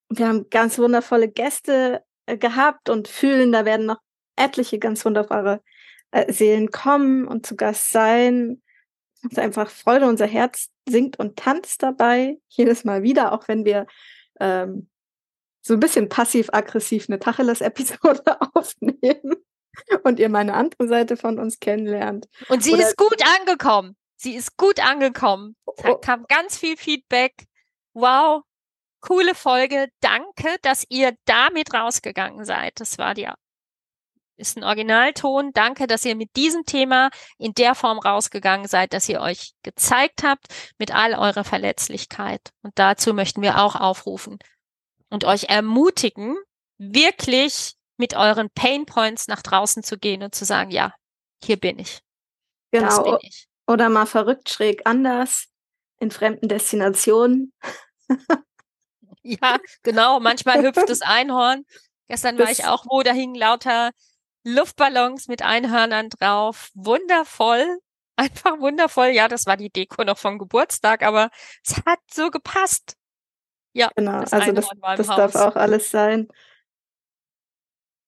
Wir 0.09 0.27
haben 0.27 0.49
ganz 0.49 0.77
wundervolle 0.79 1.27
Gäste 1.29 2.03
äh, 2.25 2.37
gehabt 2.37 2.89
und 2.89 3.07
fühlen, 3.07 3.51
da 3.51 3.65
werden 3.65 3.85
noch 3.85 3.99
etliche 4.37 4.79
ganz 4.79 5.03
wunderbare 5.05 5.61
äh, 6.11 6.31
Seelen 6.31 6.71
kommen 6.71 7.27
und 7.27 7.45
zu 7.45 7.55
Gast 7.55 7.91
sein. 7.91 8.61
Es 9.23 9.33
ist 9.33 9.39
einfach 9.39 9.69
Freude, 9.69 10.07
unser 10.07 10.25
Herz 10.27 10.69
singt 10.87 11.19
und 11.19 11.37
tanzt 11.37 11.83
dabei, 11.83 12.37
jedes 12.49 12.83
Mal 12.83 13.03
wieder, 13.03 13.33
auch 13.33 13.47
wenn 13.47 13.65
wir 13.65 13.87
ähm, 14.39 14.89
so 15.61 15.75
ein 15.75 15.79
bisschen 15.79 16.09
passiv-aggressiv 16.09 17.05
eine 17.07 17.19
Tacheles-Episode 17.19 18.23
aufnehmen 18.55 19.35
und 20.03 20.19
ihr 20.19 20.29
meine 20.29 20.53
andere 20.55 20.87
Seite 20.87 21.17
von 21.17 21.39
uns 21.39 21.59
kennenlernt. 21.59 22.27
Und 22.49 22.63
sie 22.63 22.73
Oder- 22.73 22.87
ist 22.87 22.97
gut 22.97 23.21
angekommen. 23.39 23.95
Sie 24.17 24.35
ist 24.35 24.57
gut 24.57 24.79
angekommen. 24.79 25.55
Da 25.77 25.91
Oh. 25.93 25.97
kam 25.97 26.25
ganz 26.27 26.57
viel 26.57 26.77
Feedback. 26.77 27.33
Wow, 27.93 28.43
coole 29.01 29.33
Folge. 29.35 29.87
Danke, 29.99 30.57
dass 30.61 30.85
ihr 30.89 31.15
damit 31.25 31.73
rausgegangen 31.73 32.45
seid. 32.45 32.79
Das 32.79 32.97
war 32.99 33.13
die, 33.15 33.27
ist 34.41 34.57
ein 34.57 34.63
Originalton. 34.63 35.51
Danke, 35.53 35.87
dass 35.87 36.03
ihr 36.03 36.15
mit 36.15 36.35
diesem 36.35 36.65
Thema 36.65 37.09
in 37.37 37.53
der 37.53 37.75
Form 37.75 37.99
rausgegangen 37.99 38.67
seid, 38.67 38.91
dass 38.93 39.07
ihr 39.07 39.21
euch 39.21 39.53
gezeigt 39.63 40.23
habt 40.23 40.47
mit 40.77 40.93
all 40.93 41.13
eurer 41.13 41.43
Verletzlichkeit. 41.43 42.41
Und 42.63 42.77
dazu 42.77 43.13
möchten 43.13 43.41
wir 43.41 43.61
auch 43.61 43.75
aufrufen 43.75 44.39
und 45.09 45.23
euch 45.23 45.45
ermutigen, 45.49 46.35
wirklich 46.77 47.75
mit 47.97 48.15
euren 48.15 48.49
Pain 48.49 48.85
Points 48.85 49.27
nach 49.27 49.41
draußen 49.43 49.83
zu 49.83 49.97
gehen 49.97 50.23
und 50.23 50.33
zu 50.35 50.43
sagen, 50.45 50.71
ja, 50.71 50.93
hier 51.43 51.57
bin 51.57 51.77
ich. 51.79 51.99
Das 52.71 52.97
Genau. 52.97 53.17
bin 53.17 53.27
ich. 53.29 53.47
Oder 53.67 53.89
mal 53.89 54.05
verrückt 54.07 54.49
schräg 54.49 54.81
anders 54.85 55.45
in 55.99 56.09
fremden 56.09 56.47
Destinationen. 56.49 57.53
Ja, 59.23 59.59
genau. 59.83 60.19
Manchmal 60.19 60.63
hüpft 60.63 60.89
das 60.89 61.01
Einhorn. 61.03 61.65
Gestern 62.07 62.37
war 62.39 62.47
Das- 62.47 62.59
ich 62.59 62.65
auch 62.65 62.85
wo, 62.89 63.03
da 63.03 63.11
hingen 63.13 63.35
lauter 63.35 63.91
Luftballons 64.43 65.27
mit 65.27 65.41
Einhörnern 65.41 66.09
drauf. 66.09 66.69
Wundervoll. 66.73 67.79
Einfach 68.15 68.59
wundervoll. 68.59 69.07
Ja, 69.07 69.27
das 69.27 69.45
war 69.45 69.57
die 69.57 69.69
Deko 69.69 70.03
noch 70.03 70.17
vom 70.17 70.37
Geburtstag, 70.37 71.03
aber 71.03 71.29
es 71.65 71.77
hat 71.85 71.99
so 72.11 72.29
gepasst. 72.29 72.95
Ja, 73.73 73.89
Genau, 73.95 74.21
das 74.21 74.33
also 74.33 74.51
das, 74.51 74.69
das 74.97 75.07
darf 75.07 75.35
auch 75.35 75.55
alles 75.55 75.89
sein. 75.89 76.27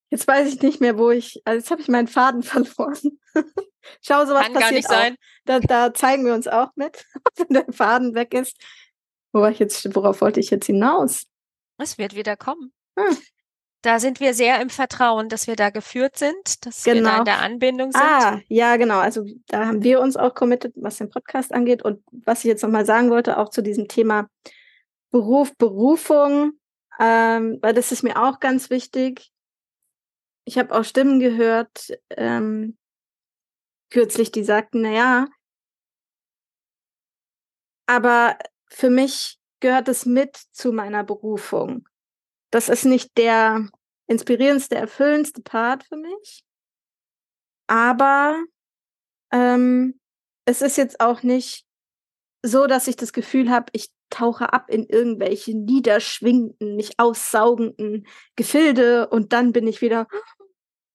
Jetzt 0.10 0.28
weiß 0.28 0.54
ich 0.54 0.62
nicht 0.62 0.82
mehr, 0.82 0.98
wo 0.98 1.10
ich, 1.10 1.42
also 1.46 1.58
jetzt 1.58 1.72
habe 1.72 1.82
ich 1.82 1.88
meinen 1.88 2.08
Faden 2.08 2.44
verloren. 2.44 3.20
Schau, 4.02 4.26
sowas 4.26 4.44
Kann 4.44 4.54
gar 4.54 4.62
passiert 4.62 4.78
nicht 4.78 4.88
sein. 4.88 5.14
auch. 5.14 5.18
Da, 5.46 5.60
da 5.60 5.94
zeigen 5.94 6.26
wir 6.26 6.34
uns 6.36 6.48
auch 6.48 6.70
mit, 6.76 7.06
wenn 7.38 7.48
der 7.50 7.66
Faden 7.74 8.14
weg 8.14 8.34
ist. 8.34 8.58
Wo 9.32 9.46
ich 9.48 9.58
jetzt, 9.58 9.96
worauf 9.96 10.22
wollte 10.22 10.40
ich 10.40 10.52
jetzt 10.52 10.68
hinaus? 10.68 11.26
Es 11.80 11.98
wird 11.98 12.16
wieder 12.16 12.38
kommen. 12.38 12.72
Hm. 12.98 13.18
Da 13.84 14.00
sind 14.00 14.22
wir 14.22 14.34
sehr 14.34 14.62
im 14.62 14.70
Vertrauen, 14.70 15.28
dass 15.28 15.46
wir 15.46 15.58
da 15.58 15.70
geführt 15.70 16.18
sind, 16.18 16.66
dass 16.66 16.86
wir 16.86 16.94
da 16.96 17.00
Genau. 17.00 17.20
in 17.20 17.26
der 17.26 17.42
Anbindung 17.42 17.92
sind. 17.92 18.02
Ah, 18.02 18.40
ja, 18.48 18.78
genau. 18.78 19.00
Also 19.00 19.26
da 19.48 19.66
haben 19.68 19.84
wir 19.84 20.00
uns 20.00 20.16
auch 20.16 20.34
committed, 20.34 20.74
was 20.78 20.98
den 20.98 21.10
Podcast 21.10 21.54
angeht. 21.54 21.84
Und 21.84 22.02
was 22.12 22.40
ich 22.40 22.46
jetzt 22.46 22.64
nochmal 22.64 22.86
sagen 22.86 23.10
wollte, 23.10 23.38
auch 23.38 23.50
zu 23.50 23.62
diesem 23.62 23.90
Thema 23.90 24.30
Beruf, 25.12 25.54
Berufung, 25.58 26.54
ähm, 26.98 27.60
weil 27.62 27.74
das 27.74 27.92
ist 27.92 28.04
mir 28.04 28.16
auch 28.24 28.40
ganz 28.40 28.70
wichtig. 28.70 29.32
Ich 30.46 30.58
habe 30.58 30.74
auch 30.74 30.86
Stimmen 30.86 31.20
gehört, 31.20 31.90
ähm, 32.10 32.78
kürzlich, 33.90 34.32
die 34.32 34.46
sagten, 34.46 34.82
na 34.82 34.92
ja, 34.92 35.28
aber 37.86 38.38
für 38.70 38.90
mich 38.90 39.40
gehört 39.60 39.90
es 39.90 40.06
mit 40.06 40.38
zu 40.54 40.72
meiner 40.72 41.04
Berufung. 41.04 41.86
Das 42.54 42.70
ist 42.70 42.86
nicht 42.86 43.18
der 43.18 43.68
inspirierendste, 44.06 44.76
erfüllendste 44.76 45.42
Part 45.42 45.86
für 45.86 45.98
mich. 45.98 46.46
Aber 47.66 48.44
ähm, 49.32 50.00
es 50.46 50.62
ist 50.62 50.78
jetzt 50.78 51.00
auch 51.00 51.24
nicht 51.24 51.66
so, 52.44 52.68
dass 52.68 52.88
ich 52.88 52.96
das 52.96 53.12
Gefühl 53.12 53.50
habe, 53.50 53.72
ich 53.72 53.90
tauche 54.12 54.54
ab 54.54 54.70
in 54.70 54.86
irgendwelche 54.86 55.58
niederschwingenden, 55.58 56.76
nicht 56.76 57.00
aussaugenden 57.00 58.06
Gefilde 58.36 59.10
und 59.10 59.34
dann 59.34 59.52
bin 59.52 59.66
ich 59.66 59.82
wieder 59.82 60.08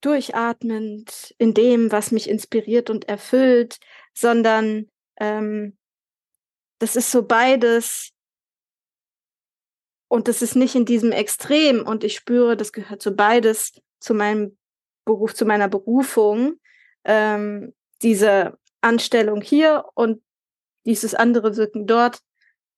durchatmend 0.00 1.34
in 1.38 1.54
dem, 1.54 1.90
was 1.90 2.12
mich 2.12 2.30
inspiriert 2.30 2.88
und 2.88 3.08
erfüllt, 3.08 3.80
sondern 4.14 4.88
ähm, 5.18 5.76
das 6.78 6.94
ist 6.94 7.10
so 7.10 7.24
beides. 7.24 8.12
Und 10.08 10.28
das 10.28 10.42
ist 10.42 10.56
nicht 10.56 10.74
in 10.74 10.84
diesem 10.84 11.12
Extrem. 11.12 11.86
Und 11.86 12.02
ich 12.02 12.14
spüre, 12.14 12.56
das 12.56 12.72
gehört 12.72 13.02
so 13.02 13.14
beides 13.14 13.72
zu 14.00 14.14
meinem 14.14 14.56
Beruf, 15.04 15.34
zu 15.34 15.44
meiner 15.44 15.68
Berufung. 15.68 16.54
Ähm, 17.04 17.74
diese 18.02 18.58
Anstellung 18.80 19.40
hier 19.40 19.84
und 19.94 20.22
dieses 20.86 21.14
andere 21.14 21.56
Wirken 21.56 21.86
dort. 21.86 22.20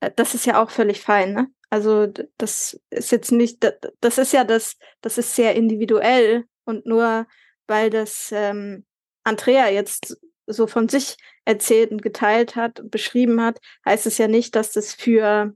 Äh, 0.00 0.10
das 0.14 0.34
ist 0.34 0.46
ja 0.46 0.62
auch 0.62 0.70
völlig 0.70 1.00
fein. 1.00 1.32
Ne? 1.32 1.48
Also 1.70 2.06
das 2.38 2.80
ist 2.90 3.12
jetzt 3.12 3.32
nicht, 3.32 3.64
das 4.00 4.18
ist 4.18 4.32
ja 4.32 4.44
das, 4.44 4.76
das 5.00 5.18
ist 5.18 5.34
sehr 5.34 5.54
individuell 5.54 6.44
und 6.64 6.86
nur 6.86 7.26
weil 7.66 7.90
das 7.90 8.30
ähm, 8.32 8.84
Andrea 9.22 9.68
jetzt 9.68 10.18
so 10.46 10.66
von 10.66 10.88
sich 10.88 11.16
erzählt 11.44 11.92
und 11.92 12.02
geteilt 12.02 12.56
hat 12.56 12.80
und 12.80 12.90
beschrieben 12.90 13.40
hat, 13.40 13.60
heißt 13.86 14.06
es 14.06 14.18
ja 14.18 14.26
nicht, 14.26 14.56
dass 14.56 14.72
das 14.72 14.92
für 14.92 15.54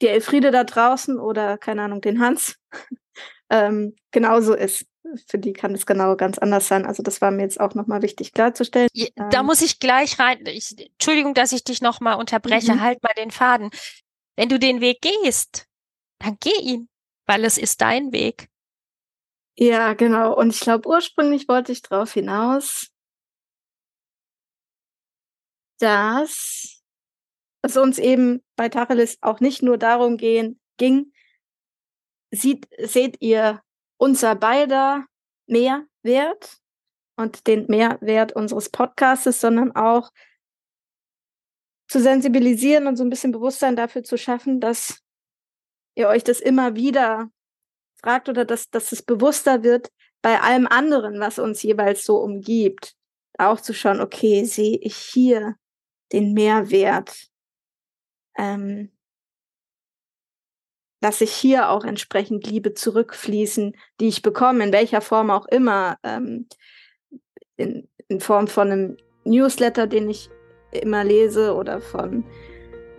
die 0.00 0.08
Elfriede 0.08 0.50
da 0.50 0.64
draußen 0.64 1.18
oder 1.18 1.58
keine 1.58 1.82
Ahnung, 1.82 2.00
den 2.00 2.20
Hans 2.20 2.58
ähm, 3.50 3.96
genauso 4.10 4.54
ist. 4.54 4.86
Für 5.26 5.38
die 5.38 5.54
kann 5.54 5.74
es 5.74 5.86
genau 5.86 6.16
ganz 6.16 6.36
anders 6.36 6.68
sein. 6.68 6.84
Also 6.84 7.02
das 7.02 7.22
war 7.22 7.30
mir 7.30 7.42
jetzt 7.42 7.60
auch 7.60 7.74
nochmal 7.74 8.02
wichtig 8.02 8.32
klarzustellen. 8.34 8.88
Ja, 8.92 9.08
da 9.30 9.40
ähm, 9.40 9.46
muss 9.46 9.62
ich 9.62 9.80
gleich 9.80 10.18
rein. 10.18 10.44
Ich, 10.46 10.74
Entschuldigung, 10.78 11.32
dass 11.32 11.52
ich 11.52 11.64
dich 11.64 11.80
nochmal 11.80 12.18
unterbreche. 12.18 12.74
Mhm. 12.74 12.82
Halt 12.82 13.02
mal 13.02 13.14
den 13.16 13.30
Faden. 13.30 13.70
Wenn 14.36 14.50
du 14.50 14.58
den 14.58 14.82
Weg 14.82 15.00
gehst, 15.00 15.66
dann 16.18 16.36
geh 16.40 16.60
ihn, 16.60 16.88
weil 17.26 17.44
es 17.44 17.56
ist 17.56 17.80
dein 17.80 18.12
Weg. 18.12 18.48
Ja, 19.56 19.94
genau. 19.94 20.36
Und 20.36 20.50
ich 20.50 20.60
glaube, 20.60 20.88
ursprünglich 20.88 21.48
wollte 21.48 21.72
ich 21.72 21.82
darauf 21.82 22.12
hinaus, 22.12 22.90
dass 25.78 26.77
es 27.62 27.76
uns 27.76 27.98
eben 27.98 28.42
bei 28.56 28.68
Tacheles 28.68 29.18
auch 29.20 29.40
nicht 29.40 29.62
nur 29.62 29.78
darum 29.78 30.16
gehen, 30.16 30.60
ging, 30.76 31.12
sieht, 32.30 32.68
seht 32.78 33.20
ihr 33.20 33.62
unser 33.96 34.34
beider 34.34 35.06
Mehrwert 35.46 36.58
und 37.16 37.46
den 37.46 37.66
Mehrwert 37.66 38.32
unseres 38.32 38.68
Podcastes, 38.70 39.40
sondern 39.40 39.74
auch 39.74 40.10
zu 41.88 42.00
sensibilisieren 42.00 42.86
und 42.86 42.96
so 42.96 43.04
ein 43.04 43.10
bisschen 43.10 43.32
Bewusstsein 43.32 43.74
dafür 43.74 44.04
zu 44.04 44.18
schaffen, 44.18 44.60
dass 44.60 45.00
ihr 45.94 46.08
euch 46.08 46.22
das 46.22 46.40
immer 46.40 46.76
wieder 46.76 47.30
fragt 47.96 48.28
oder 48.28 48.44
dass, 48.44 48.70
dass 48.70 48.92
es 48.92 49.02
bewusster 49.02 49.64
wird 49.64 49.90
bei 50.22 50.40
allem 50.40 50.66
anderen, 50.66 51.18
was 51.18 51.38
uns 51.38 51.62
jeweils 51.62 52.04
so 52.04 52.18
umgibt. 52.18 52.94
Auch 53.38 53.60
zu 53.60 53.72
schauen, 53.72 54.00
okay, 54.00 54.44
sehe 54.44 54.78
ich 54.78 54.96
hier 54.96 55.56
den 56.12 56.34
Mehrwert? 56.34 57.28
Ähm, 58.38 58.90
lasse 61.00 61.24
ich 61.24 61.32
hier 61.32 61.70
auch 61.70 61.84
entsprechend 61.84 62.46
Liebe 62.46 62.74
zurückfließen, 62.74 63.76
die 64.00 64.08
ich 64.08 64.22
bekomme, 64.22 64.64
in 64.64 64.72
welcher 64.72 65.00
Form 65.00 65.30
auch 65.30 65.46
immer, 65.46 65.98
ähm, 66.02 66.48
in, 67.56 67.88
in 68.08 68.20
Form 68.20 68.48
von 68.48 68.70
einem 68.70 68.96
Newsletter, 69.24 69.86
den 69.86 70.08
ich 70.10 70.30
immer 70.72 71.04
lese 71.04 71.54
oder 71.54 71.80
von 71.80 72.24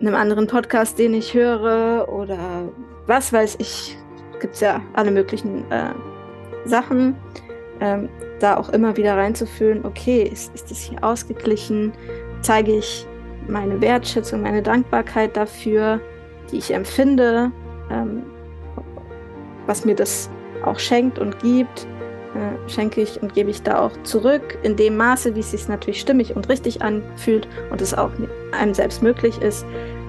einem 0.00 0.14
anderen 0.14 0.46
Podcast, 0.46 0.98
den 0.98 1.14
ich 1.14 1.34
höre 1.34 2.08
oder 2.08 2.72
was 3.06 3.32
weiß 3.32 3.56
ich, 3.58 3.96
gibt 4.40 4.54
es 4.54 4.60
ja 4.60 4.82
alle 4.94 5.10
möglichen 5.10 5.70
äh, 5.70 5.92
Sachen, 6.64 7.16
ähm, 7.80 8.08
da 8.40 8.56
auch 8.56 8.70
immer 8.70 8.96
wieder 8.96 9.16
reinzufühlen, 9.16 9.84
okay, 9.84 10.22
ist, 10.22 10.54
ist 10.54 10.70
das 10.70 10.78
hier 10.78 11.02
ausgeglichen, 11.04 11.92
zeige 12.42 12.76
ich 12.78 13.06
meine 13.50 13.80
Wertschätzung, 13.80 14.42
meine 14.42 14.62
Dankbarkeit 14.62 15.36
dafür, 15.36 16.00
die 16.50 16.58
ich 16.58 16.72
empfinde, 16.72 17.52
ähm, 17.90 18.22
was 19.66 19.84
mir 19.84 19.94
das 19.94 20.30
auch 20.64 20.78
schenkt 20.78 21.18
und 21.18 21.38
gibt, 21.40 21.86
äh, 22.34 22.70
schenke 22.70 23.00
ich 23.00 23.20
und 23.22 23.34
gebe 23.34 23.50
ich 23.50 23.62
da 23.62 23.80
auch 23.80 23.92
zurück, 24.04 24.58
in 24.62 24.76
dem 24.76 24.96
Maße, 24.96 25.34
wie 25.34 25.40
es 25.40 25.50
sich 25.50 25.68
natürlich 25.68 26.00
stimmig 26.00 26.36
und 26.36 26.48
richtig 26.48 26.82
anfühlt 26.82 27.48
und 27.70 27.80
es 27.80 27.94
auch 27.94 28.10
einem 28.52 28.74
selbst 28.74 29.02
möglich 29.02 29.40
ist. 29.40 29.64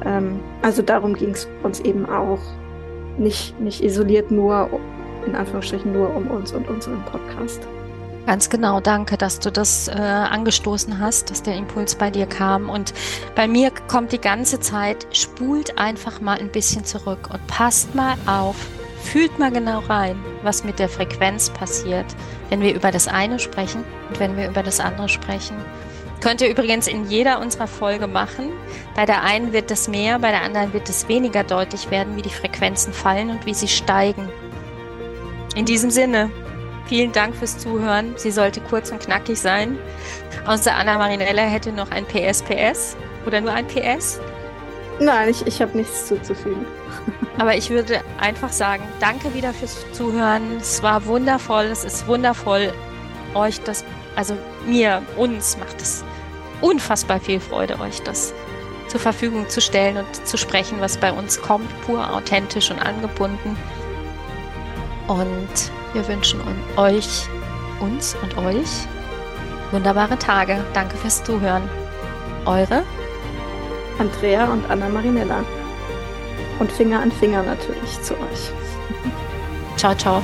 Ähm, 0.06 0.40
also 0.62 0.82
darum 0.82 1.16
ging 1.16 1.32
es 1.32 1.48
uns 1.64 1.80
eben 1.80 2.06
auch 2.06 2.40
nicht, 3.18 3.60
nicht 3.60 3.84
isoliert 3.84 4.32
nur, 4.32 4.70
in 5.26 5.36
Anführungsstrichen 5.36 5.92
nur 5.92 6.16
um 6.16 6.28
uns 6.28 6.54
und 6.54 6.68
unseren 6.68 7.04
Podcast. 7.06 7.68
Ganz 8.28 8.50
genau, 8.50 8.80
danke, 8.80 9.18
dass 9.18 9.40
du 9.40 9.52
das 9.52 9.88
äh, 9.88 9.94
angestoßen 9.94 11.00
hast, 11.00 11.32
dass 11.32 11.42
der 11.42 11.56
Impuls 11.56 11.96
bei 11.96 12.12
dir 12.12 12.28
kam. 12.28 12.70
Und 12.70 12.94
bei 13.36 13.48
mir 13.48 13.72
kommt 13.88 14.12
die 14.12 14.22
ganze 14.22 14.60
Zeit, 14.60 15.08
spult 15.12 15.78
einfach 15.78 16.22
mal 16.22 16.40
ein 16.40 16.52
bisschen 16.52 16.86
zurück 16.86 17.30
und 17.34 17.46
passt 17.48 17.96
mal 17.96 18.16
auf, 18.28 18.56
fühlt 19.02 19.40
mal 19.40 19.52
genau 19.52 19.80
rein, 19.80 20.24
was 20.44 20.64
mit 20.64 20.78
der 20.78 20.88
Frequenz 20.88 21.50
passiert, 21.50 22.06
wenn 22.50 22.62
wir 22.62 22.76
über 22.76 22.92
das 22.92 23.08
eine 23.08 23.40
sprechen 23.40 23.84
und 24.10 24.20
wenn 24.20 24.38
wir 24.38 24.50
über 24.50 24.62
das 24.62 24.80
andere 24.80 25.10
sprechen. 25.10 25.58
Könnt 26.22 26.42
ihr 26.42 26.50
übrigens 26.50 26.88
in 26.88 27.10
jeder 27.10 27.40
unserer 27.40 27.66
Folge 27.66 28.06
machen. 28.06 28.52
Bei 28.96 29.08
der 29.08 29.24
einen 29.24 29.52
wird 29.52 29.72
es 29.72 29.88
mehr, 29.88 30.20
bei 30.20 30.30
der 30.30 30.44
anderen 30.44 30.72
wird 30.72 30.88
es 30.88 31.08
weniger 31.08 31.44
deutlich 31.44 31.90
werden, 31.90 32.16
wie 32.16 32.22
die 32.22 32.30
Frequenzen 32.30 32.94
fallen 32.94 33.32
und 33.32 33.48
wie 33.48 33.56
sie 33.56 33.68
steigen. 33.68 34.30
In 35.56 35.66
diesem 35.66 35.90
Sinne, 35.90 36.30
vielen 36.86 37.12
Dank 37.12 37.36
fürs 37.36 37.58
Zuhören. 37.58 38.14
Sie 38.18 38.32
sollte 38.32 38.62
kurz 38.62 38.92
und 38.92 39.00
knackig 39.00 39.40
sein. 39.40 39.78
Außer 40.46 40.76
Anna 40.76 40.98
Marinella 40.98 41.44
hätte 41.44 41.72
noch 41.72 41.92
ein 41.92 42.06
PSPS 42.06 42.98
oder 43.26 43.42
nur 43.42 43.54
ein 43.54 43.68
PS. 43.68 44.20
Nein, 45.00 45.30
ich, 45.30 45.46
ich 45.48 45.62
habe 45.62 45.78
nichts 45.78 46.08
zuzufügen. 46.08 46.66
Aber 47.38 47.56
ich 47.56 47.70
würde 47.70 48.02
einfach 48.20 48.52
sagen, 48.52 48.84
danke 49.00 49.34
wieder 49.34 49.54
fürs 49.54 49.86
Zuhören. 49.94 50.58
Es 50.58 50.84
war 50.84 51.06
wundervoll. 51.06 51.66
Es 51.66 51.84
ist 51.84 52.08
wundervoll, 52.08 52.72
euch 53.34 53.62
das, 53.62 53.84
also 54.16 54.38
mir, 54.66 55.02
uns 55.18 55.58
macht 55.58 55.82
es 55.82 56.04
unfassbar 56.62 57.20
viel 57.20 57.40
Freude, 57.40 57.80
euch 57.80 58.02
das 58.04 58.34
zur 58.88 59.00
Verfügung 59.00 59.50
zu 59.50 59.62
stellen 59.62 59.98
und 59.98 60.28
zu 60.28 60.38
sprechen, 60.38 60.82
was 60.82 60.98
bei 60.98 61.14
uns 61.14 61.42
kommt, 61.42 61.70
pur 61.86 62.14
authentisch 62.14 62.70
und 62.72 62.80
angebunden. 62.80 63.56
Und 65.08 65.72
wir 65.94 66.08
wünschen 66.08 66.42
euch, 66.78 67.28
uns 67.80 68.16
und 68.22 68.38
euch 68.38 68.88
wunderbare 69.72 70.18
Tage. 70.18 70.64
Danke 70.74 70.98
fürs 70.98 71.24
Zuhören. 71.24 71.64
Eure 72.46 72.84
Andrea 74.00 74.52
und 74.52 74.70
Anna 74.70 74.90
Marinella. 74.90 75.44
Und 76.60 76.72
Finger 76.72 77.00
an 77.00 77.12
Finger 77.12 77.44
natürlich 77.44 78.02
zu 78.02 78.14
euch. 78.14 78.52
Ciao, 79.78 79.96
ciao. 79.96 80.22